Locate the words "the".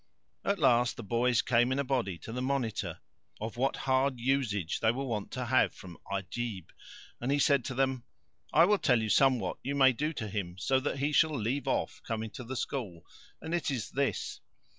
0.97-1.03, 2.33-2.41, 12.43-12.55